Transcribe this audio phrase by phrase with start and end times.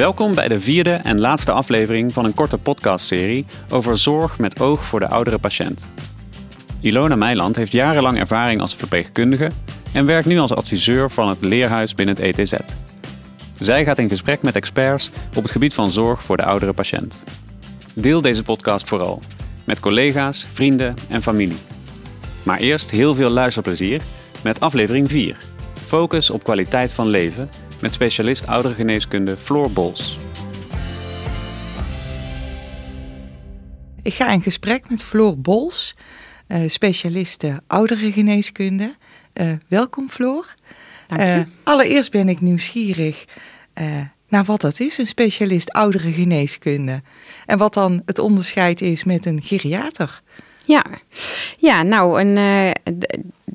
[0.00, 4.84] Welkom bij de vierde en laatste aflevering van een korte podcastserie over zorg met oog
[4.84, 5.88] voor de oudere patiënt.
[6.80, 9.50] Ilona Meiland heeft jarenlang ervaring als verpleegkundige
[9.92, 12.52] en werkt nu als adviseur van het leerhuis binnen het ETZ.
[13.58, 17.24] Zij gaat in gesprek met experts op het gebied van zorg voor de oudere patiënt.
[17.94, 19.22] Deel deze podcast vooral
[19.64, 21.58] met collega's, vrienden en familie.
[22.42, 24.00] Maar eerst heel veel luisterplezier
[24.42, 25.36] met aflevering 4.
[25.84, 27.48] Focus op kwaliteit van leven
[27.80, 30.18] met specialist ouderengeneeskunde Floor Bols.
[34.02, 35.94] Ik ga in gesprek met Floor Bols,
[36.48, 38.96] uh, specialiste ouderengeneeskunde.
[39.34, 40.54] Uh, welkom Floor.
[41.06, 41.34] Dank je.
[41.34, 43.24] Uh, allereerst ben ik nieuwsgierig
[44.28, 47.02] naar wat dat is, een specialist ouderengeneeskunde.
[47.46, 50.22] En wat dan het onderscheid is met een geriater.
[50.70, 50.84] Ja,
[51.58, 52.36] ja nou, een,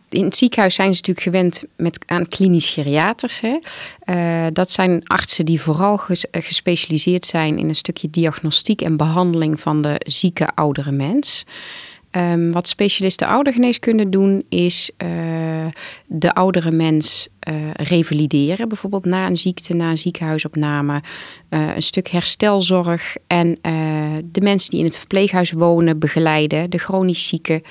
[0.10, 3.41] in het ziekenhuis zijn ze natuurlijk gewend met, aan klinisch geriaters.
[3.41, 3.60] Hè.
[4.05, 9.60] Uh, dat zijn artsen die vooral ges, gespecialiseerd zijn in een stukje diagnostiek en behandeling
[9.60, 11.46] van de zieke oudere mens.
[12.18, 15.66] Um, wat specialisten oudergeneeskunde doen, is uh,
[16.05, 18.68] de oudere mens uh, revalideren.
[18.68, 21.02] Bijvoorbeeld na een ziekte, na een ziekenhuisopname.
[21.49, 23.16] Uh, een stuk herstelzorg.
[23.27, 23.58] En
[24.32, 26.70] de mensen die in het verpleeghuis wonen begeleiden.
[26.70, 27.62] De chronisch zieken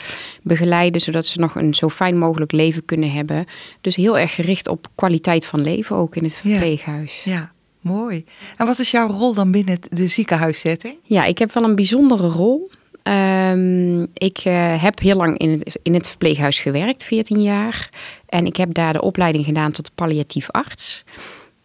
[0.42, 3.44] begeleiden, zodat ze nog een zo fijn mogelijk leven kunnen hebben.
[3.80, 7.24] Dus heel erg gericht op kwaliteit van leven ook in het verpleeghuis.
[7.24, 7.32] Ja.
[7.32, 7.52] ja.
[7.80, 8.24] Mooi.
[8.56, 10.96] En wat is jouw rol dan binnen de ziekenhuissetting?
[11.02, 12.70] Ja, ik heb wel een bijzondere rol.
[13.08, 17.88] Um, ik uh, heb heel lang in het, in het verpleeghuis gewerkt, 14 jaar.
[18.26, 21.04] En ik heb daar de opleiding gedaan tot palliatief arts.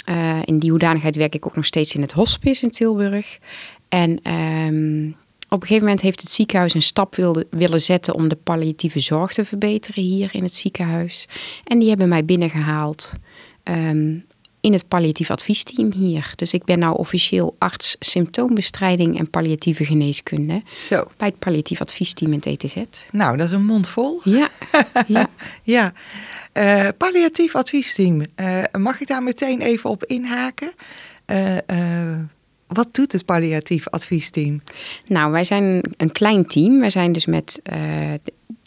[0.05, 3.39] Uh, in die hoedanigheid werk ik ook nog steeds in het hospice in Tilburg.
[3.89, 5.15] En um,
[5.49, 7.15] op een gegeven moment heeft het ziekenhuis een stap
[7.49, 11.27] willen zetten om de palliatieve zorg te verbeteren hier in het ziekenhuis.
[11.63, 13.13] En die hebben mij binnengehaald
[13.63, 14.25] um,
[14.61, 16.31] in het palliatief adviesteam hier.
[16.35, 20.63] Dus ik ben nou officieel arts symptoombestrijding en palliatieve geneeskunde.
[20.77, 21.07] Zo.
[21.17, 22.75] Bij het palliatief adviesteam in het ETZ.
[23.11, 24.21] Nou, dat is een mond vol.
[24.23, 24.49] Ja.
[25.07, 25.27] ja.
[25.63, 25.93] ja.
[26.53, 28.21] Uh, palliatief adviesteam.
[28.35, 30.71] Uh, mag ik daar meteen even op inhaken?
[31.25, 31.57] Uh,
[32.69, 34.61] wat doet het palliatief adviesteam?
[35.07, 36.79] Nou, wij zijn een klein team.
[36.79, 37.61] Wij zijn dus met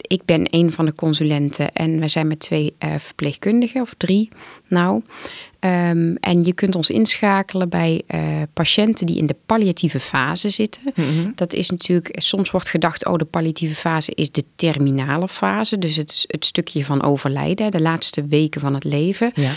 [0.07, 4.29] ik ben een van de consulenten en we zijn met twee uh, verpleegkundigen, of drie
[4.67, 5.01] nou.
[5.59, 10.81] Um, en je kunt ons inschakelen bij uh, patiënten die in de palliatieve fase zitten.
[10.95, 11.31] Mm -hmm.
[11.35, 15.77] Dat is natuurlijk, soms wordt gedacht, oh de palliatieve fase is de terminale fase.
[15.77, 19.31] Dus het is het stukje van overlijden, de laatste weken van het leven.
[19.35, 19.51] Ja.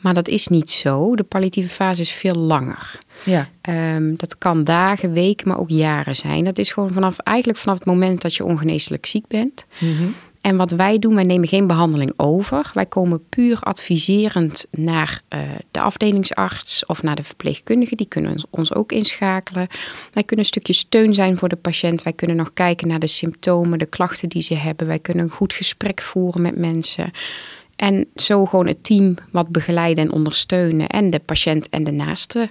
[0.00, 1.16] Maar dat is niet zo.
[1.16, 2.98] De palliatieve fase is veel langer.
[3.24, 3.48] Ja.
[3.94, 6.44] Um, dat kan dagen, weken, maar ook jaren zijn.
[6.44, 9.66] Dat is gewoon vanaf, eigenlijk vanaf het moment dat je ongeneeslijk ziek bent.
[9.78, 10.14] Mm -hmm.
[10.40, 12.70] En wat wij doen, wij nemen geen behandeling over.
[12.72, 15.40] Wij komen puur adviserend naar uh,
[15.70, 17.96] de afdelingsarts of naar de verpleegkundige.
[17.96, 19.66] Die kunnen ons ook inschakelen.
[20.12, 22.02] Wij kunnen een stukje steun zijn voor de patiënt.
[22.02, 24.86] Wij kunnen nog kijken naar de symptomen, de klachten die ze hebben.
[24.86, 27.10] Wij kunnen een goed gesprek voeren met mensen.
[27.76, 30.86] En zo gewoon het team wat begeleiden en ondersteunen.
[30.86, 32.50] En de patiënt en de naaste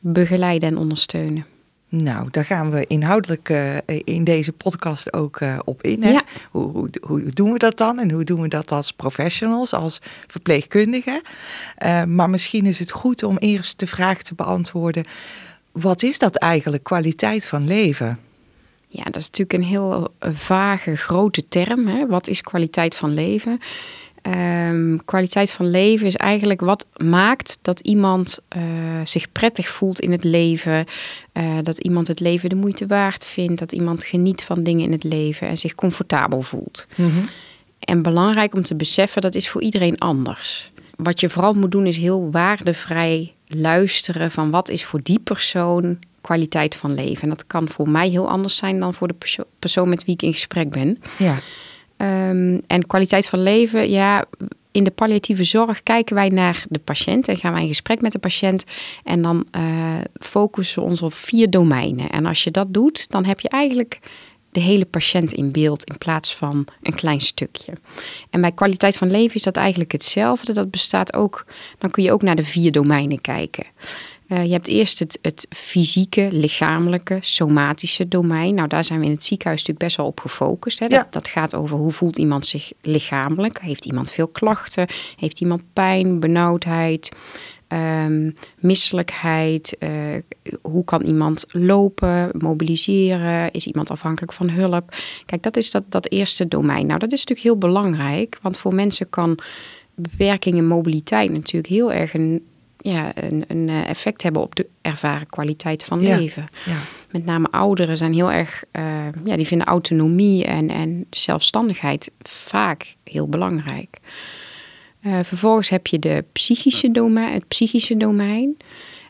[0.00, 1.46] begeleiden en ondersteunen.
[1.88, 6.02] Nou, daar gaan we inhoudelijk uh, in deze podcast ook uh, op in.
[6.02, 6.10] Hè?
[6.10, 6.24] Ja.
[6.50, 9.98] Hoe, hoe, hoe, doen we dat dan en hoe doen we dat als professionals, als
[10.26, 11.22] verpleegkundigen?
[11.84, 15.04] Uh, maar misschien is het goed om eerst de vraag te beantwoorden:
[15.72, 18.18] wat is dat eigenlijk, kwaliteit van leven?
[18.92, 21.86] Ja, dat is natuurlijk een heel vage, grote term.
[21.86, 22.06] Hè?
[22.06, 23.58] Wat is kwaliteit van leven?
[24.22, 28.62] Um, kwaliteit van leven is eigenlijk wat maakt dat iemand uh,
[29.04, 30.84] zich prettig voelt in het leven.
[31.32, 33.58] Uh, dat iemand het leven de moeite waard vindt.
[33.58, 36.86] Dat iemand geniet van dingen in het leven en zich comfortabel voelt.
[36.96, 37.28] Mm -hmm.
[37.80, 40.68] En belangrijk om te beseffen, dat is voor iedereen anders.
[40.96, 45.98] Wat je vooral moet doen is heel waardevrij luisteren van wat is voor die persoon
[46.20, 47.22] kwaliteit van leven.
[47.22, 50.14] En dat kan voor mij heel anders zijn dan voor de perso persoon met wie
[50.14, 50.98] ik in gesprek ben.
[51.18, 51.36] Ja.
[52.02, 54.24] Um, en kwaliteit van leven, ja,
[54.72, 58.12] in de palliatieve zorg kijken wij naar de patiënt en gaan wij in gesprek met
[58.12, 58.64] de patiënt.
[59.04, 62.10] En dan uh, focussen we ons op vier domeinen.
[62.10, 63.98] En als je dat doet, dan heb je eigenlijk
[64.52, 67.72] de hele patiënt in beeld in plaats van een klein stukje.
[68.30, 70.52] En bij kwaliteit van leven is dat eigenlijk hetzelfde.
[70.52, 71.46] Dat bestaat ook,
[71.78, 73.64] dan kun je ook naar de vier domeinen kijken.
[74.32, 78.54] Uh, je hebt eerst het, het fysieke, lichamelijke, somatische domein.
[78.54, 80.78] Nou, daar zijn we in het ziekenhuis natuurlijk best wel op gefocust.
[80.78, 80.88] Hè.
[80.88, 81.06] Dat, Ja.
[81.10, 83.60] dat gaat over hoe voelt iemand zich lichamelijk.
[83.60, 84.86] Heeft iemand veel klachten?
[85.16, 87.16] Heeft iemand pijn, benauwdheid?
[87.72, 89.90] Um, misselijkheid, uh,
[90.62, 94.94] hoe kan iemand lopen, mobiliseren, is iemand afhankelijk van hulp?
[95.26, 96.86] Kijk, dat is dat, dat eerste domein.
[96.86, 99.38] Nou, dat is natuurlijk heel belangrijk, want voor mensen kan
[99.94, 102.44] beperking in mobiliteit natuurlijk heel erg een
[102.82, 106.16] ja, een, een eh, effect hebben op de ervaren kwaliteit van Ja.
[106.16, 106.48] leven.
[106.66, 106.76] Ja.
[107.10, 108.84] Met name ouderen zijn heel erg, eh,
[109.24, 113.98] ja, die vinden autonomie en, en zelfstandigheid vaak heel belangrijk.
[115.00, 118.56] Eh, vervolgens heb je de psychische domein, het psychische domein.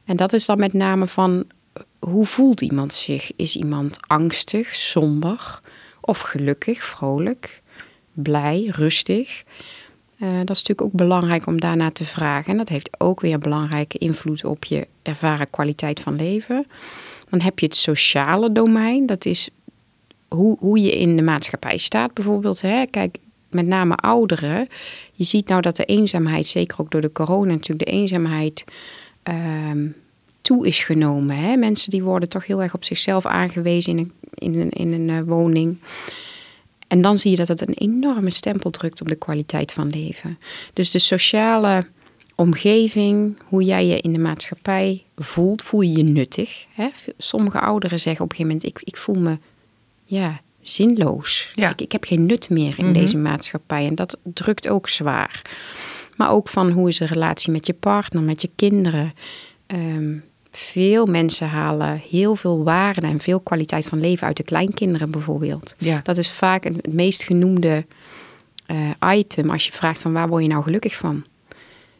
[0.04, 1.44] En dat is dan met name van
[1.98, 3.32] hoe voelt iemand zich?
[3.36, 5.60] Is iemand angstig, somber
[6.00, 7.62] of gelukkig, vrolijk,
[8.12, 9.42] blij, rustig?
[10.20, 12.50] Eh, dat is natuurlijk ook belangrijk om daarna te vragen.
[12.50, 16.66] En dat heeft ook weer belangrijke invloed op je ervaren kwaliteit van leven.
[17.28, 19.06] Dan heb je het sociale domein.
[19.06, 19.48] Dat is
[20.28, 22.60] hoe, hoe je in de maatschappij staat bijvoorbeeld.
[22.60, 22.84] Hè.
[22.86, 23.18] Kijk,
[23.48, 24.68] met name ouderen.
[25.12, 28.64] Je ziet nou dat de eenzaamheid, zeker ook door de corona natuurlijk, de eenzaamheid
[29.22, 29.86] ehm,
[30.40, 31.36] toe is genomen.
[31.36, 31.56] Hè.
[31.56, 35.10] Mensen die worden toch heel erg op zichzelf aangewezen in een, in een, in een
[35.10, 35.78] eh, woning.
[36.90, 40.38] En dan zie je dat het een enorme stempel drukt op de kwaliteit van leven.
[40.72, 41.86] Dus de sociale
[42.34, 46.64] omgeving, hoe jij je in de maatschappij voelt, voel je je nuttig.
[46.74, 46.88] Hè?
[47.18, 49.38] Sommige ouderen zeggen op een gegeven moment, ik, ik voel me
[50.04, 51.50] ja, zinloos.
[51.54, 51.70] Ja.
[51.70, 52.92] Ik, ik heb geen nut meer in Mhm.
[52.94, 55.42] deze maatschappij en dat drukt ook zwaar.
[56.16, 59.12] Maar ook van hoe is de relatie met je partner, met je kinderen.
[59.66, 60.16] Ehm,
[60.50, 65.74] veel mensen halen heel veel waarde en veel kwaliteit van leven uit de kleinkinderen bijvoorbeeld.
[65.78, 66.00] Ja.
[66.02, 67.84] Dat is vaak het meest genoemde
[68.66, 71.24] eh, item als je vraagt van waar word je nou gelukkig van?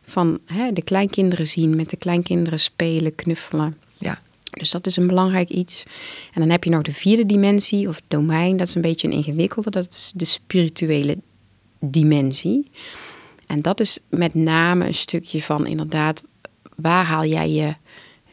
[0.02, 3.76] Van hè, de kleinkinderen zien, met de kleinkinderen spelen, knuffelen.
[3.99, 4.20] Ja.
[4.50, 5.82] Dus dat is een belangrijk iets.
[6.32, 8.56] En dan heb je nog de vierde dimensie of het domein.
[8.56, 9.70] Dat is een beetje een ingewikkelde.
[9.70, 11.19] Dat is de spirituele
[11.81, 12.70] dimensie.
[13.46, 16.23] En dat is met name een stukje van inderdaad,
[16.76, 17.75] waar haal jij je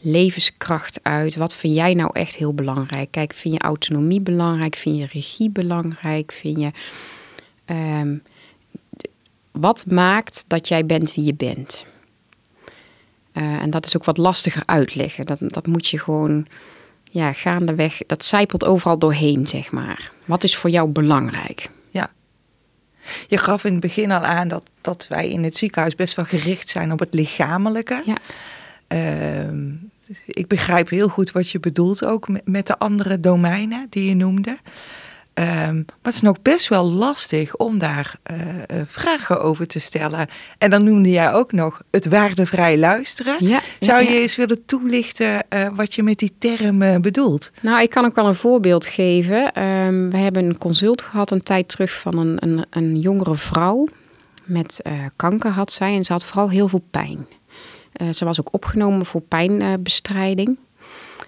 [0.08, 1.36] levenskracht uit?
[1.36, 3.12] Wat vind jij nou echt heel belangrijk?
[3.12, 4.76] Kijk, vind je autonomie belangrijk?
[4.76, 6.32] Vind je regie belangrijk?
[6.32, 6.72] Vind je.
[7.66, 8.18] ehm,
[9.52, 11.86] wat maakt dat jij bent wie je bent?
[13.32, 15.26] Eh, en dat is ook wat lastiger uitleggen.
[15.26, 16.48] Dat, dat moet je gewoon
[17.04, 17.98] ja, gaandeweg.
[18.08, 20.12] Dat zijpelt overal doorheen, zeg maar.
[20.26, 21.70] Wat is voor jou belangrijk?
[23.28, 26.26] Je gaf in het begin al aan dat, dat wij in het ziekenhuis best wel
[26.26, 28.04] gericht zijn op het lichamelijke.
[28.06, 28.18] Ja.
[28.88, 29.74] Ehm,
[30.26, 34.58] ik begrijp heel goed wat je bedoelt ook met, de andere domeinen die je noemde.
[35.34, 39.80] Ehm, maar het is nog best wel lastig om daar eh, eh, vragen over te
[39.80, 40.28] stellen.
[40.58, 43.36] En dan noemde jij ook nog het waardevrij luisteren.
[43.40, 44.16] Ja, Zou je ja.
[44.16, 47.52] eens willen toelichten eh, wat je met die term bedoelt?
[47.62, 49.54] Nou, ik kan ook wel een voorbeeld geven.
[49.54, 53.88] Ehm, we hebben een consult gehad een tijd terug van een, een, een jongere vrouw.
[54.44, 54.82] Met
[55.16, 57.28] kanker had zij en ze had vooral heel veel pijn.
[57.98, 60.58] Eh, ze was ook opgenomen voor pijnbestrijding.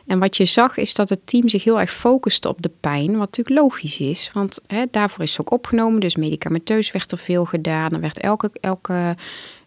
[0.08, 3.18] en wat je zag is dat het team zich heel erg focuste op de pijn.
[3.18, 6.00] Wat natuurlijk logisch is, want hè, daarvoor is ze ook opgenomen.
[6.00, 7.92] Dus medicamenteus werd er veel gedaan.
[7.92, 9.16] Er werd elke, elke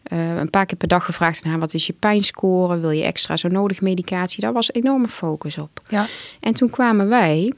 [0.03, 1.61] eh, een paar keer per dag gevraagd aan haar...
[1.61, 2.79] wat is je pijnscore?
[2.79, 4.41] Wil je extra zo nodig medicatie?
[4.41, 5.81] Daar was enorme focus op.
[5.89, 6.07] Ja.
[6.41, 7.53] En toen kwamen wij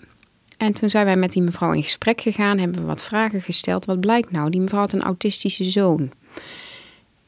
[0.57, 3.85] en toen zijn wij met die mevrouw in gesprek gegaan, hebben we wat vragen gesteld.
[3.85, 4.51] Wat blijkt nou?
[4.51, 6.11] Die mevrouw had een autistische zoon.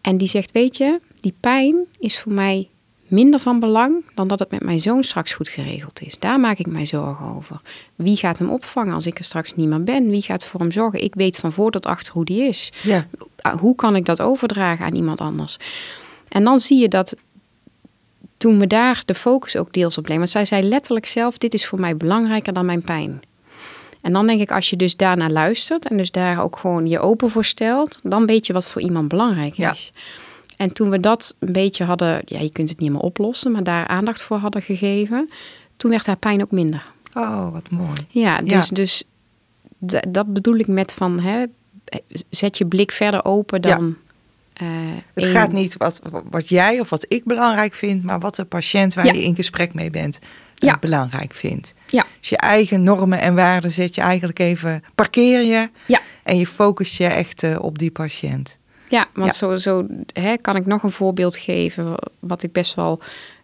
[0.01, 2.69] En die zegt, weet je, die pijn is voor mij
[3.07, 6.19] minder van belang dan dat het met mijn zoon straks goed geregeld is.
[6.19, 7.61] Daar maak ik mij zorgen over.
[7.95, 10.11] Wie gaat hem opvangen als ik er straks niet meer ben?
[10.11, 11.03] Wie gaat voor hem zorgen?
[11.03, 12.73] Ik weet van voor tot achter hoe die is.
[12.83, 13.07] Ja.
[13.61, 15.57] Hoe kan ik dat overdragen aan iemand anders?
[16.29, 17.17] En dan zie je dat
[18.37, 20.19] toen we daar de focus ook deels op leggen.
[20.19, 23.21] Want zij zei letterlijk zelf, dit is voor mij belangrijker dan mijn pijn.
[24.01, 26.99] En dan denk ik, als je dus daarnaar luistert en dus daar ook gewoon je
[26.99, 29.75] open voor stelt, dan weet je wat voor iemand belangrijk Ja.
[30.57, 33.65] En toen we dat een beetje hadden, ja, je kunt het niet meer oplossen, maar
[33.65, 35.31] daar aandacht voor hadden gegeven,
[35.77, 36.87] toen werd haar pijn ook minder.
[37.15, 37.93] Oh, wat mooi.
[38.09, 38.75] Ja, dus, Ja.
[38.75, 39.05] dus
[40.09, 41.45] dat bedoel ik met van, hè,
[42.31, 43.97] zet je blik verder open dan.
[44.53, 44.67] eh,
[45.15, 48.45] Het één- gaat niet wat, wat jij of wat ik belangrijk vind, maar wat de
[48.45, 49.13] patiënt waar Ja.
[49.13, 50.77] je in gesprek mee bent eh, Ja.
[50.81, 51.75] belangrijk vindt.
[51.87, 52.05] Ja.
[52.21, 56.01] Dus je eigen normen en waarden zet je eigenlijk even, parkeer je Ja.
[56.23, 58.57] en je focust je echt eh, op die patiënt.
[58.89, 59.33] Ja, want Ja.
[59.33, 61.95] zo, zo hè, kan ik nog een voorbeeld geven.
[62.19, 63.01] Wat ik best wel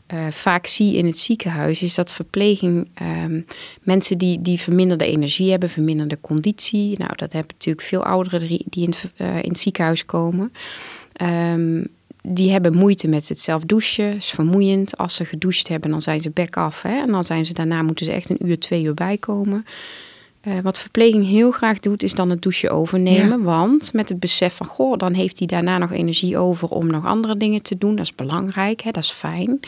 [0.07, 3.41] eh, vaak zie in het ziekenhuis, is dat verpleging ehm,
[3.83, 6.99] mensen die, die verminderde energie hebben, verminderde conditie.
[6.99, 10.53] Nou, dat hebben natuurlijk veel ouderen die, in, het, eh, in het ziekenhuis komen.
[11.13, 11.85] Ehm,
[12.23, 14.97] die hebben moeite met het zelf douchen, is vermoeiend.
[14.97, 16.83] Als ze gedoucht hebben, dan zijn ze bek af.
[16.83, 17.01] Hè?
[17.01, 19.65] En dan zijn ze daarna moeten ze echt een uur, twee uur bijkomen.
[20.43, 23.43] Eh, wat verpleging heel graag doet, is dan het douchen overnemen.
[23.43, 27.07] Want met het besef van, goh, dan heeft hij daarna nog energie over om nog
[27.07, 27.97] andere dingen te doen.
[27.97, 28.91] Dat is belangrijk, hè?
[28.91, 29.61] dat is fijn.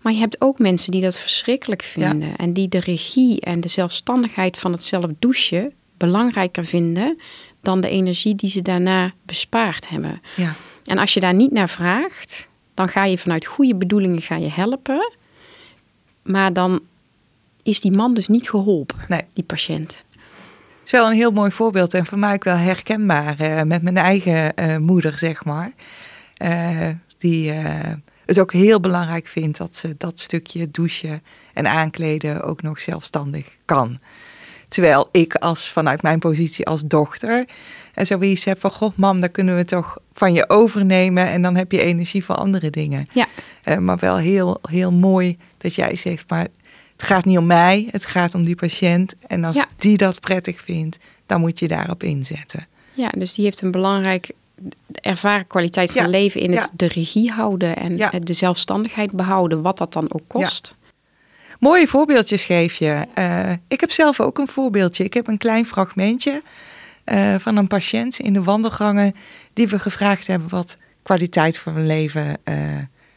[0.00, 2.08] Maar je hebt ook mensen die dat verschrikkelijk Ja.
[2.08, 2.36] vinden.
[2.36, 7.18] En die de regie en de zelfstandigheid van het zelf douchen belangrijker vinden
[7.62, 10.20] dan de energie die ze daarna bespaard hebben.
[10.36, 10.54] Ja.
[10.84, 14.50] En als je daar niet naar vraagt, dan ga je vanuit goede bedoelingen ga je
[14.50, 15.12] helpen.
[16.22, 16.80] Maar dan
[17.64, 19.22] is die man dus niet geholpen, Nee.
[19.32, 20.04] die patiënt.
[20.84, 23.96] is wel een heel mooi voorbeeld en voor mij ook wel herkenbaar eh, met mijn
[23.96, 25.72] eigen eh, moeder, zeg maar.
[26.34, 27.52] Eh, die
[28.26, 31.22] het ook heel belangrijk vindt dat ze dat stukje douchen
[31.54, 33.98] en aankleden ook nog zelfstandig kan.
[34.68, 37.44] Terwijl ik als vanuit mijn positie als dochter
[37.94, 41.56] en zoiets heb van, goh mam, dan kunnen we toch van je overnemen en dan
[41.56, 43.08] heb je energie voor andere dingen.
[43.12, 43.26] Ja,
[43.80, 46.46] maar wel heel, heel mooi dat jij zegt, maar
[47.04, 49.14] het gaat niet om mij, het gaat om die patiënt.
[49.26, 49.68] En als Ja.
[49.76, 52.66] die dat prettig vindt, dan moet je daarop inzetten.
[52.94, 54.30] ja, dus die heeft een belangrijk
[54.92, 56.70] ervaren kwaliteit van Ja, leven in het ja.
[56.76, 58.10] de regie houden en Ja.
[58.22, 60.74] de zelfstandigheid behouden, wat dat dan ook kost.
[61.58, 63.06] Mooie voorbeeldjes geef je.
[63.14, 65.04] Eh, ik heb zelf ook een voorbeeldje.
[65.04, 66.42] Ik heb een klein fragmentje
[67.04, 69.14] eh, van een patiënt in de wandelgangen
[69.52, 72.54] die we gevraagd hebben wat kwaliteit van leven eh,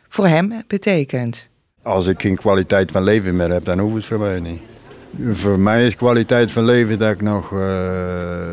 [0.09, 1.49] voor hem betekent.
[1.87, 4.61] Als ik geen kwaliteit van leven meer heb, dan hoeft het voor mij niet.
[5.31, 8.47] Voor mij is kwaliteit van leven dat ik nog eh,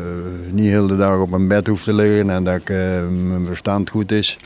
[0.49, 3.45] niet heel de dag op mijn bed hoef te liggen en dat ik, eh, mijn
[3.45, 4.37] verstand goed is.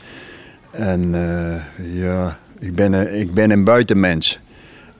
[0.70, 1.62] En eh,
[2.02, 4.40] ja, ik ben, een- ik ben een buitenmens.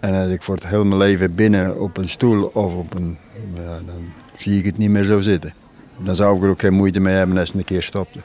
[0.01, 3.19] En als ik voor het hele mijn leven binnen op een stoel of op een...
[3.55, 5.53] Ja, dan zie ik het niet meer zo zitten.
[5.99, 8.19] Dan zou ik er ook geen moeite mee hebben als het een keer stopte.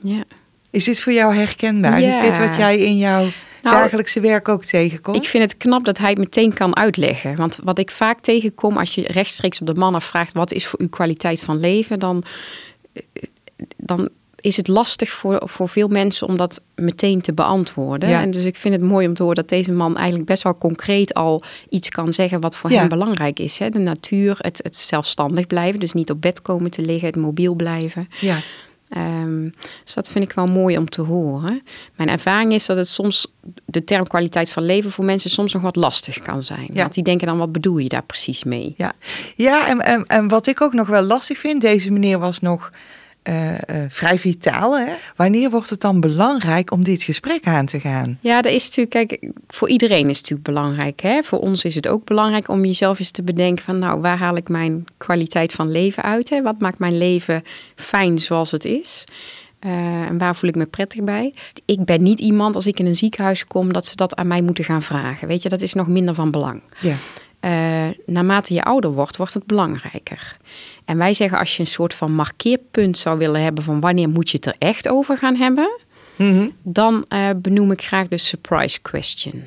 [0.00, 0.24] Ja.
[0.70, 2.00] Is dit voor jou herkenbaar?
[2.00, 2.08] Ja.
[2.08, 3.26] Is dit wat jij in jouw
[3.62, 5.16] Nou, dagelijkse werk ook tegenkomt?
[5.16, 7.36] Ik vind het knap dat hij het meteen kan uitleggen.
[7.36, 10.32] Want wat ik vaak tegenkom als je rechtstreeks op de man afvraagt...
[10.32, 11.98] wat is voor u kwaliteit van leven...
[11.98, 12.24] dan,
[12.92, 13.02] eh,
[13.76, 14.08] dan
[14.42, 18.08] is het lastig voor, voor veel mensen om dat meteen te beantwoorden.
[18.08, 18.20] Ja.
[18.20, 20.58] En dus ik vind het mooi om te horen dat deze man eigenlijk best wel
[20.58, 22.78] concreet al iets kan zeggen wat voor Ja.
[22.78, 23.58] hem belangrijk is.
[23.58, 23.68] Hè?
[23.68, 27.54] De natuur, het, het zelfstandig blijven, dus niet op bed komen te liggen, het mobiel
[27.54, 28.08] blijven.
[28.20, 28.38] Ja.
[28.92, 29.48] Ehm,
[29.84, 31.62] dus dat vind ik wel mooi om te horen.
[31.96, 33.32] Mijn ervaring is dat het soms
[33.64, 36.68] de term kwaliteit van leven voor mensen soms nog wat lastig kan zijn.
[36.72, 36.80] Ja.
[36.80, 38.74] Want die denken dan, wat bedoel je daar precies mee?
[38.76, 38.92] Ja,
[39.36, 42.70] ja en, en, en wat ik ook nog wel lastig vind, deze meneer was nog
[43.22, 44.78] eh, eh, vrij vitaal.
[44.78, 44.92] Hè?
[45.16, 48.18] Wanneer wordt het dan belangrijk om dit gesprek aan te gaan?
[48.20, 51.00] Ja, dat is natuurlijk, kijk, voor iedereen is het natuurlijk belangrijk.
[51.00, 51.22] Hè?
[51.22, 54.36] Voor ons is het ook belangrijk om jezelf eens te bedenken van, nou, waar haal
[54.36, 56.30] ik mijn kwaliteit van leven uit?
[56.30, 56.42] Hè?
[56.42, 57.42] Wat maakt mijn leven
[57.76, 59.04] fijn zoals het is?
[59.58, 61.34] Eh, en waar voel ik me prettig bij?
[61.64, 64.42] Ik ben niet iemand als ik in een ziekenhuis kom dat ze dat aan mij
[64.42, 65.28] moeten gaan vragen.
[65.28, 66.62] Weet je, dat is nog minder van belang.
[66.80, 66.96] Ja,
[67.40, 70.36] Eh, naarmate je ouder wordt, wordt het belangrijker.
[70.92, 74.30] En wij zeggen als je een soort van markeerpunt zou willen hebben van wanneer moet
[74.30, 75.70] je het er echt over gaan hebben,
[76.16, 76.48] Mhm.
[76.62, 79.44] dan eh, benoem ik graag de surprise question.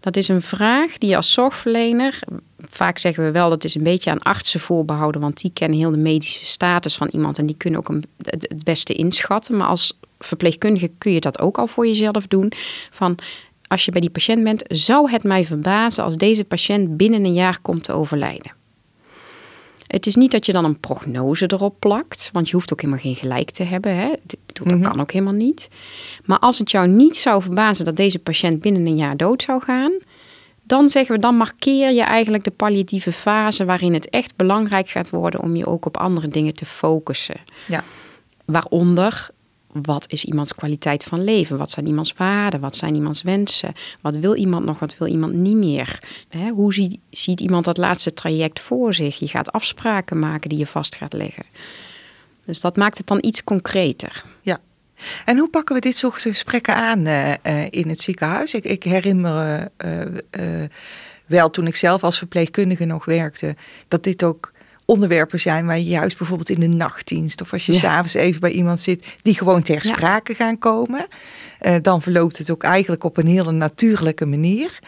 [0.00, 2.18] Dat is een vraag die je als zorgverlener,
[2.58, 5.90] vaak zeggen we wel dat is een beetje aan artsen voorbehouden, want die kennen heel
[5.90, 9.56] de medische status van iemand en die kunnen ook een, het, het beste inschatten.
[9.56, 12.52] Maar als verpleegkundige kun je dat ook al voor jezelf doen.
[12.90, 13.18] Van
[13.66, 17.34] als je bij die patiënt bent, zou het mij verbazen als deze patiënt binnen een
[17.34, 18.58] jaar komt te overlijden.
[19.90, 23.02] Het is niet dat je dan een prognose erop plakt, want je hoeft ook helemaal
[23.02, 23.96] geen gelijk te hebben.
[23.96, 24.12] Hè?
[24.46, 25.68] Dat kan ook helemaal niet.
[26.24, 29.62] Maar als het jou niet zou verbazen dat deze patiënt binnen een jaar dood zou
[29.62, 29.92] gaan,
[30.62, 35.10] dan zeggen we, dan markeer je eigenlijk de palliatieve fase waarin het echt belangrijk gaat
[35.10, 37.40] worden om je ook op andere dingen te focussen.
[37.68, 37.84] ja.
[38.44, 39.30] Waaronder,
[39.72, 41.58] wat is iemands kwaliteit van leven?
[41.58, 42.60] Wat zijn iemands waarden?
[42.60, 43.72] Wat zijn iemands wensen?
[44.00, 44.78] Wat wil iemand nog?
[44.78, 45.98] Wat wil iemand niet meer?
[46.28, 46.74] Hè, hoe
[47.10, 49.18] ziet, iemand dat laatste traject voor zich?
[49.18, 51.44] Je gaat afspraken maken die je vast gaat leggen.
[52.44, 54.24] Dus dat maakt het dan iets concreter.
[54.42, 54.60] ja.
[55.24, 58.54] En hoe pakken we dit soort gesprekken aan eh, eh, in het ziekenhuis?
[58.54, 59.70] Ik, ik herinner me
[60.30, 60.68] eh,
[61.26, 63.56] wel toen ik zelf als verpleegkundige nog werkte,
[63.88, 64.52] dat dit ook
[64.90, 67.78] onderwerpen zijn waar je juist bijvoorbeeld in de nachtdienst of als je Ja.
[67.78, 69.80] s'avonds even bij iemand zit, die gewoon ter Ja.
[69.94, 71.06] sprake gaan komen.
[71.58, 74.78] Eh, dan verloopt het ook eigenlijk op een hele natuurlijke manier.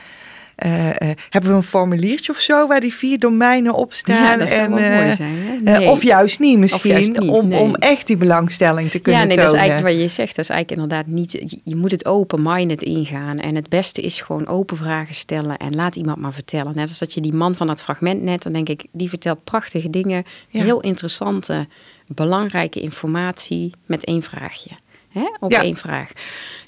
[0.63, 4.23] Eh, eh, hebben we een formuliertje of zo waar die vier domeinen op staan?
[4.23, 5.37] Ja, dat zou wel eh, mooi zijn.
[5.65, 5.89] Eh, Nee.
[5.89, 7.61] of juist niet misschien, juist niet, om, nee.
[7.61, 9.67] om echt die belangstelling te kunnen ja, nee, dat is tonen.
[9.69, 10.37] eigenlijk wat je zegt.
[10.37, 11.33] Dat is eigenlijk inderdaad niet.
[11.33, 13.39] je- Je moet het open-minded ingaan.
[13.39, 16.73] En het beste is gewoon open vragen stellen en laat iemand maar vertellen.
[16.75, 19.45] Net als dat je die man van dat fragment net, dan denk ik, die vertelt
[19.45, 20.63] prachtige dingen, Ja.
[20.63, 21.67] heel interessante,
[22.07, 24.71] belangrijke informatie met één vraagje.
[25.13, 25.25] Hè?
[25.41, 25.63] Op Ja.
[25.63, 26.11] één vraag.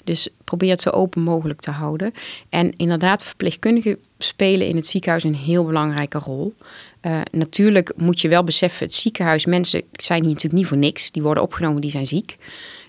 [0.03, 2.13] Dus probeer het zo open mogelijk te houden.
[2.49, 6.53] En inderdaad, verpleegkundigen spelen in het ziekenhuis een heel belangrijke rol.
[7.01, 11.11] Eh, natuurlijk moet je wel beseffen, het ziekenhuis, mensen zijn hier natuurlijk niet voor niks.
[11.11, 12.37] Die worden opgenomen, die zijn ziek.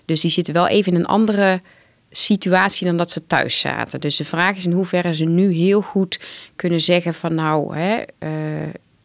[0.05, 1.61] Dus die zitten wel even in een andere
[2.09, 3.99] situatie dan dat ze thuis zaten.
[3.99, 6.19] Dus de vraag is in hoeverre ze nu heel goed
[6.55, 8.29] kunnen zeggen van nou, hè, eh,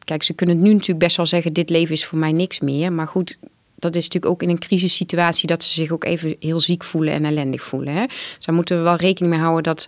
[0.05, 2.93] kijk, ze kunnen nu natuurlijk best wel zeggen, dit leven is voor mij niks meer.
[2.93, 3.39] Maar goed,
[3.83, 7.13] dat is natuurlijk ook in een crisissituatie dat ze zich ook even heel ziek voelen
[7.15, 7.95] en ellendig voelen.
[7.95, 8.07] Hè?
[8.07, 9.87] Dus daar moeten we wel rekening mee houden dat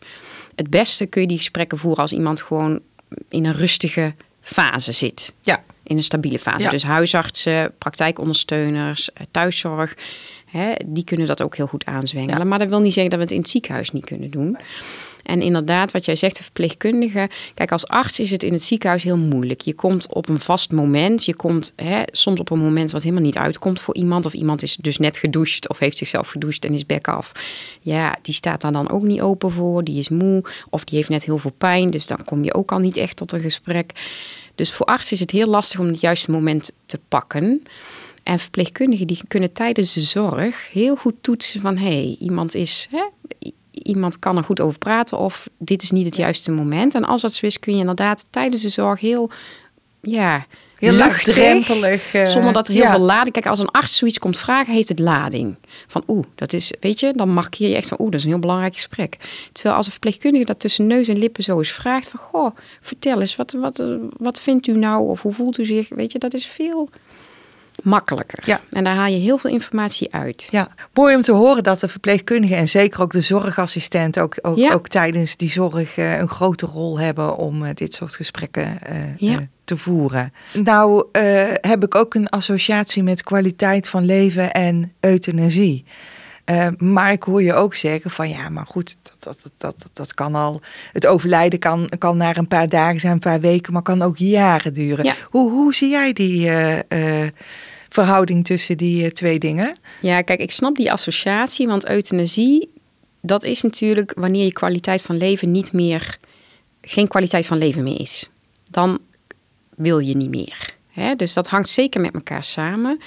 [0.54, 2.80] het beste kun je die gesprekken voeren als iemand gewoon
[3.28, 5.32] in een rustige fase zit.
[5.40, 5.64] Ja.
[5.82, 6.62] In een stabiele fase.
[6.62, 6.70] Ja.
[6.70, 9.94] Dus huisartsen, praktijkondersteuners, eh, thuiszorg,
[10.46, 12.38] hè, die kunnen dat ook heel goed aanzwengelen.
[12.38, 12.44] Ja.
[12.44, 14.58] Maar dat wil niet zeggen dat we het in het ziekenhuis niet kunnen doen.
[15.24, 17.28] En inderdaad, wat jij zegt, de verpleegkundige.
[17.54, 19.60] Kijk, als arts is het in het ziekenhuis heel moeilijk.
[19.60, 21.24] Je komt op een vast moment.
[21.24, 24.26] Je komt hè, soms op een moment wat helemaal niet uitkomt voor iemand.
[24.26, 27.32] Of iemand is dus net gedoucht of heeft zichzelf gedoucht en is bek af.
[27.80, 29.84] Ja, die staat daar dan ook niet open voor.
[29.84, 31.90] Die is moe of die heeft net heel veel pijn.
[31.90, 33.92] Dus dan kom je ook al niet echt tot een gesprek.
[34.54, 37.62] Dus voor arts is het heel lastig om het juiste moment te pakken.
[38.22, 41.76] En verpleegkundigen die kunnen tijdens de zorg heel goed toetsen van...
[41.76, 42.88] hé, hey, iemand is...
[42.90, 43.04] Hè,
[43.84, 46.94] iemand kan er goed over praten of dit is niet het juiste moment.
[46.94, 49.30] En als dat zo is, kun je inderdaad tijdens de zorg heel...
[50.00, 50.46] Ja,
[50.78, 52.14] Heel luchtig, laagdrempelig.
[52.14, 52.90] eh, Zonder dat er heel ja.
[52.90, 53.32] veel lading...
[53.32, 55.56] Kijk, als een arts zoiets komt vragen, heeft het lading.
[55.86, 58.32] Van oeh, dat is, weet je, dan markeer je echt van oeh, dat is een
[58.32, 59.16] heel belangrijk gesprek.
[59.52, 63.20] Terwijl als een verpleegkundige dat tussen neus en lippen zo eens vraagt van goh, vertel
[63.20, 63.82] eens, wat, wat,
[64.16, 65.88] wat vindt u nou of hoe voelt u zich?
[65.88, 66.88] Weet je, dat is veel
[67.84, 68.38] makkelijker.
[68.46, 68.60] Ja.
[68.70, 70.48] En daar haal je heel veel informatie uit.
[70.50, 74.56] Ja, mooi om te horen dat de verpleegkundigen en zeker ook de zorgassistenten ook, ook,
[74.56, 74.72] Ja.
[74.72, 78.96] ook tijdens die zorg eh, een grote rol hebben om eh, dit soort gesprekken eh,
[79.16, 79.48] Ja.
[79.64, 80.32] te voeren.
[80.52, 81.04] Nou
[81.60, 85.84] heb ik ook een associatie met kwaliteit van leven en euthanasie.
[86.78, 90.14] Maar ik hoor je ook zeggen van ja, maar goed, dat, dat, dat, dat, dat
[90.14, 90.60] kan al.
[90.92, 94.16] Het overlijden kan, kan na een paar dagen zijn, een paar weken, maar kan ook
[94.16, 95.04] jaren duren.
[95.04, 95.14] Ja.
[95.30, 96.50] Hoe, hoe zie jij die
[97.94, 99.76] verhouding tussen die eh, twee dingen?
[100.00, 102.70] Ja, kijk, ik snap die associatie, want euthanasie,
[103.20, 106.16] dat is natuurlijk wanneer je kwaliteit van leven niet meer,
[106.80, 108.30] geen kwaliteit van leven meer is.
[108.70, 108.98] Dan
[109.76, 110.74] wil je niet meer.
[110.92, 111.14] Hè?
[111.14, 113.00] Dus dat hangt zeker met elkaar samen.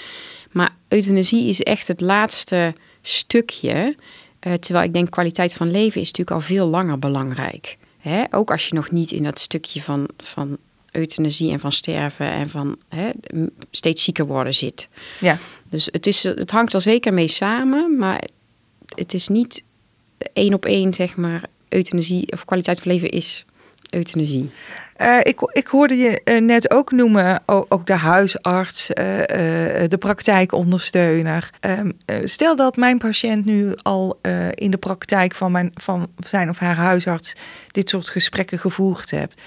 [0.52, 3.96] Maar euthanasie is echt het laatste stukje.
[4.40, 7.78] eh, terwijl ik denk, kwaliteit van leven is natuurlijk al veel langer belangrijk.
[7.98, 8.24] Hè?
[8.32, 10.58] Ook als je nog niet in dat stukje van, van
[10.92, 13.10] euthanasie en van sterven en van hè,
[13.72, 14.90] steeds zieker worden zit.
[15.20, 15.40] Ja.
[15.70, 18.24] Dus het, is, het hangt er zeker mee samen, maar
[18.96, 19.64] het is niet
[20.34, 23.46] één op één, zeg maar, euthanasie of kwaliteit van leven is
[23.90, 24.52] euthanasie.
[24.96, 29.06] Eh, ik, ik hoorde je eh, net ook noemen, ook de huisarts, eh,
[29.88, 31.50] de praktijkondersteuner.
[31.60, 34.20] Ehm, eh, stel dat mijn patiënt nu al
[34.54, 37.34] in de praktijk van, mijn, van zijn of haar huisarts
[37.72, 39.42] dit soort gesprekken gevoerd hebt.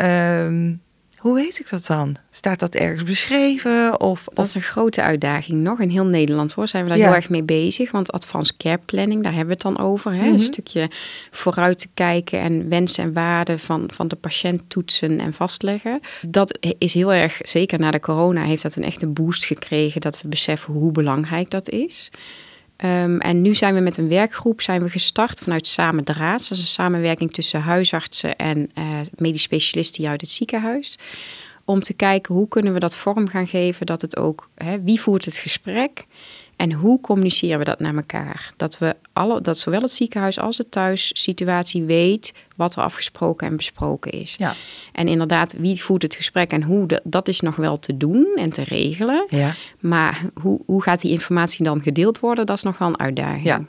[0.00, 0.72] Ehm,
[1.16, 2.16] hoe weet ik dat dan?
[2.30, 4.00] Staat dat ergens beschreven?
[4.00, 5.80] Of, Dat is een grote uitdaging nog.
[5.80, 7.04] In heel Nederland hoor, zijn we daar Ja.
[7.06, 7.90] heel erg mee bezig.
[7.90, 10.12] Want advanced care planning, daar hebben we het dan over.
[10.12, 10.22] Hè?
[10.24, 10.32] Mhm.
[10.32, 10.90] Een stukje
[11.30, 16.00] vooruit te kijken en wensen en waarden van, van de patiënt toetsen en vastleggen.
[16.26, 20.00] Dat is heel erg, zeker na de corona, heeft dat een echte boost gekregen.
[20.00, 22.10] Dat we beseffen hoe belangrijk dat is.
[22.80, 26.48] Ehm, en nu zijn we met een werkgroep zijn we gestart vanuit Samen Draads.
[26.48, 30.98] Dat is een samenwerking tussen huisartsen en eh medisch specialisten uit het ziekenhuis.
[31.64, 35.00] Om te kijken hoe kunnen we dat vorm gaan geven dat het ook, hè, wie
[35.00, 36.06] voert het gesprek
[36.60, 38.52] en hoe communiceren we dat naar elkaar?
[38.56, 43.56] Dat, we alle, dat zowel het ziekenhuis als de thuissituatie weet wat er afgesproken en
[43.56, 44.34] besproken is.
[44.38, 44.54] ja.
[44.92, 48.32] En inderdaad, wie voert het gesprek en hoe, dat- dat is nog wel te doen
[48.36, 49.26] en te regelen.
[49.28, 49.54] Ja.
[49.80, 52.46] Maar hoe, hoe gaat die informatie dan gedeeld worden?
[52.46, 53.44] Dat is nog wel een uitdaging.
[53.44, 53.64] Ja.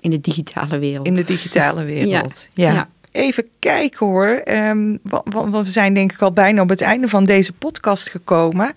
[0.00, 1.06] In de digitale wereld.
[1.06, 2.46] in de digitale wereld.
[2.54, 2.72] Ja.
[2.72, 2.88] Ja.
[3.14, 4.28] Even kijken hoor.
[4.28, 7.52] Ehm, wa- wa- wa- we zijn denk ik al bijna op het einde van deze
[7.52, 8.72] podcast gekomen.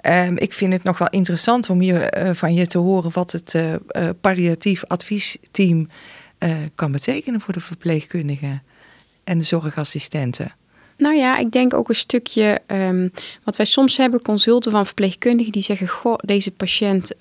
[0.00, 3.32] Ehm, ik vind het nog wel interessant om je, eh, van je te horen wat
[3.32, 5.88] het eh, palliatief adviesteam
[6.74, 8.62] kan betekenen voor de verpleegkundigen
[9.24, 10.54] en de zorgassistenten.
[10.96, 12.60] Nou ja, ik denk ook een stukje.
[12.66, 13.08] ehm,
[13.44, 17.14] wat wij soms hebben, consulten van verpleegkundigen die zeggen: Goh, deze patiënt.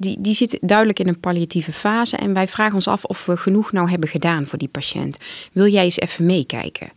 [0.00, 2.16] Die, die zit duidelijk in een palliatieve fase.
[2.16, 5.18] En wij vragen ons af of we genoeg nou hebben gedaan voor die patiënt.
[5.52, 6.90] Wil jij eens even meekijken?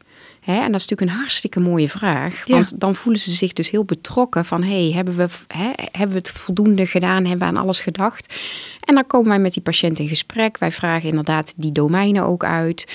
[0.43, 2.45] Hè, en dat is natuurlijk een hartstikke mooie vraag.
[2.45, 2.53] Ja.
[2.53, 4.63] Want dan voelen ze zich dus heel betrokken van...
[4.63, 7.25] hey, hebben, we, hè, hebben we het voldoende gedaan?
[7.25, 8.33] Hebben we aan alles gedacht?
[8.79, 10.57] En dan komen wij met die patiënt in gesprek.
[10.57, 12.87] Wij vragen inderdaad die domeinen ook uit.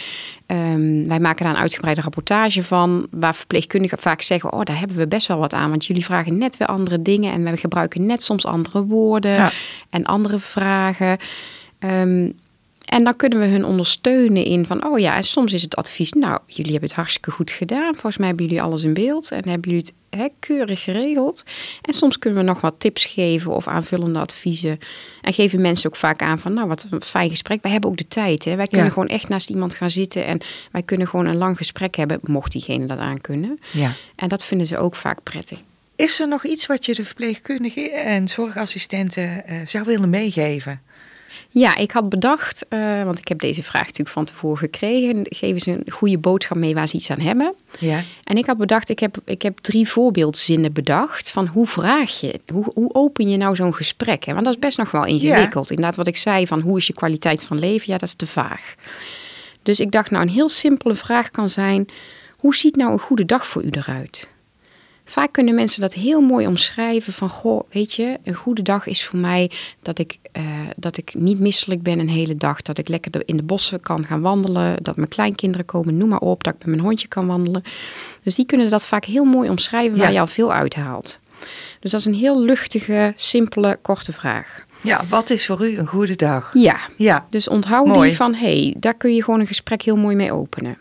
[0.47, 3.07] Ehm, wij maken daar een uitgebreide rapportage van...
[3.11, 4.53] waar verpleegkundigen vaak zeggen...
[4.53, 5.71] oh, daar hebben we best wel wat aan...
[5.71, 7.33] want jullie vragen net weer andere dingen...
[7.33, 9.51] en we gebruiken net soms andere woorden Ja.
[9.91, 11.19] en andere vragen...
[11.79, 12.31] Ehm,
[12.88, 16.12] en dan kunnen we hun ondersteunen in van, oh ja, en soms is het advies,
[16.12, 17.92] nou, jullie hebben het hartstikke goed gedaan.
[17.92, 21.44] Volgens mij hebben jullie alles in beeld en hebben jullie het keurig geregeld.
[21.83, 24.79] En soms kunnen we nog wat tips geven of aanvullende adviezen.
[25.22, 27.62] En geven mensen ook vaak aan van, nou, wat een fijn gesprek.
[27.62, 28.57] Wij hebben ook de tijd, hè.
[28.57, 28.92] Wij kunnen Ja.
[28.92, 30.40] gewoon echt naast iemand gaan zitten en
[30.72, 33.61] wij kunnen gewoon een lang gesprek hebben, mocht diegene dat aan kunnen.
[33.72, 33.92] Ja.
[34.16, 35.59] En dat vinden ze ook vaak prettig.
[35.96, 40.81] Is er nog iets wat je de verpleegkundigen en zorgassistenten uh, zou willen meegeven?
[41.59, 45.27] Ja, ik had bedacht, uh, want ik heb deze vraag natuurlijk van tevoren gekregen.
[45.29, 47.55] Geven ze een goede boodschap mee waar ze iets aan hebben.
[47.79, 48.03] Ja.
[48.25, 52.40] En ik had bedacht, ik heb, ik heb drie voorbeeldzinnen bedacht van hoe vraag je,
[52.53, 54.25] hoe, hoe open je nou zo'n gesprek?
[54.25, 54.33] Hè?
[54.33, 55.68] Want dat is best nog wel ingewikkeld.
[55.68, 55.75] Ja.
[55.75, 57.92] Inderdaad, wat ik zei van hoe is je kwaliteit van leven?
[57.92, 58.75] Ja, dat is te vaag.
[59.62, 61.88] Dus ik dacht, nou, een heel simpele vraag kan zijn:
[62.37, 64.29] hoe ziet nou een goede dag voor u eruit?
[65.11, 69.05] Vaak kunnen mensen dat heel mooi omschrijven van, goh, weet je, een goede dag is
[69.05, 69.51] voor mij
[69.83, 70.44] dat ik, uh,
[70.77, 72.62] dat ik niet misselijk ben een hele dag.
[72.62, 76.18] Dat ik lekker in de bossen kan gaan wandelen, dat mijn kleinkinderen komen, noem maar
[76.18, 77.62] op, dat ik met mijn hondje kan wandelen.
[78.23, 81.21] Dus die kunnen dat vaak heel mooi omschrijven waar je al veel uithaalt.
[81.81, 84.66] Dus dat is een heel luchtige, simpele, korte vraag.
[84.81, 86.51] Ja, wat is voor u een goede dag?
[86.55, 87.27] Ja, ja.
[87.31, 88.09] dus onthoud mooi.
[88.09, 90.79] die van, hé, hey, daar kun je gewoon een gesprek heel mooi mee openen.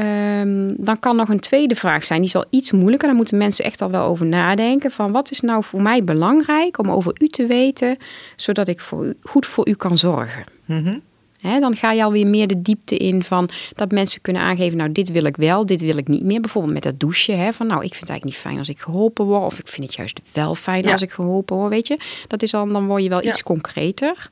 [0.00, 3.08] Um, dan kan nog een tweede vraag zijn, die is al iets moeilijker.
[3.08, 4.90] Daar moeten mensen echt al wel over nadenken.
[4.90, 7.96] Van wat is nou voor mij belangrijk om over u te weten,
[8.36, 10.44] zodat ik voor u, goed voor u kan zorgen.
[10.64, 11.02] Mm
[11.60, 15.12] dan ga je alweer meer de diepte in van dat mensen kunnen aangeven, nou dit
[15.12, 16.40] wil ik wel, dit wil ik niet meer.
[16.40, 18.78] Bijvoorbeeld met dat douchen, hè, van nou ik vind het eigenlijk niet fijn als ik
[18.78, 21.98] geholpen word, of ik vind het juist wel fijn als ik geholpen word, weet je.
[22.26, 24.28] Dat is dan, dan word je wel iets concreter.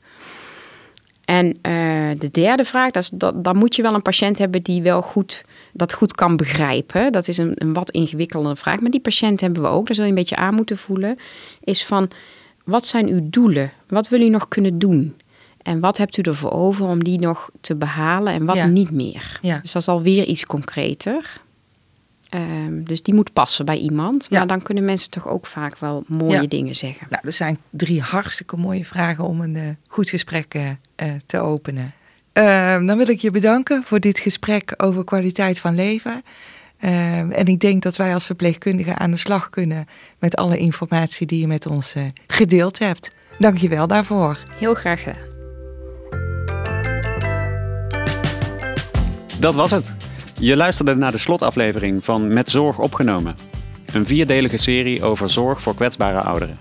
[1.33, 4.63] En uh, de derde vraag, dat is, dat, dan moet je wel een patiënt hebben
[4.63, 7.13] die wel goed, dat goed kan begrijpen.
[7.13, 9.87] Dat is een, een wat ingewikkelde vraag, maar die patiënt hebben we ook.
[9.87, 11.19] Daar zul je een beetje aan moeten voelen.
[11.65, 12.11] Is van,
[12.65, 13.73] wat zijn uw doelen?
[13.89, 15.15] Wat wil u nog kunnen doen?
[15.63, 19.39] En wat hebt u ervoor over om die nog te behalen en wat niet meer?
[19.43, 19.59] Ja.
[19.63, 21.37] Dus dat is alweer iets concreter.
[22.35, 24.31] Um, dus die moet passen bij iemand.
[24.31, 27.07] Maar dan kunnen mensen toch ook vaak wel mooie dingen zeggen.
[27.11, 30.71] Nou, er zijn drie hartstikke mooie vragen om een uh, goed gesprek uh,
[31.27, 31.93] te openen.
[32.33, 36.23] Uh, dan wil ik je bedanken voor dit gesprek over kwaliteit van leven.
[36.83, 41.27] Ehm, en ik denk dat wij als verpleegkundigen aan de slag kunnen met alle informatie
[41.27, 43.11] die je met ons eh, gedeeld hebt.
[43.39, 44.39] Dank je wel daarvoor.
[44.59, 45.31] Heel graag gedaan.
[49.41, 50.12] Dat was het.
[50.43, 53.37] Je luisterde naar de slotaflevering van Met Zorg opgenomen.
[53.93, 56.59] Een vierdelige serie over zorg voor kwetsbare ouderen.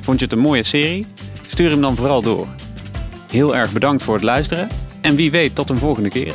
[0.00, 1.06] Vond je het een mooie serie?
[1.46, 2.46] Stuur hem dan vooral door.
[3.30, 4.68] Heel erg bedankt voor het luisteren
[5.00, 6.34] en wie weet tot een volgende keer.